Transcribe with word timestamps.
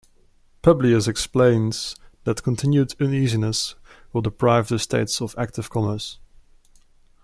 Publius 0.63 1.07
explains 1.07 1.95
that 2.23 2.41
continued 2.41 2.95
uneasiness 2.99 3.75
will 4.11 4.23
deprive 4.23 4.67
the 4.67 4.79
States 4.79 5.21
of 5.21 5.35
active 5.37 5.69
commerce. 5.69 6.17